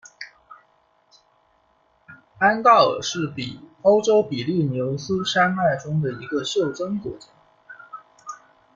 [2.39, 3.31] 安道尔是
[3.83, 7.27] 欧洲比利牛斯山脉中的一个袖珍国家。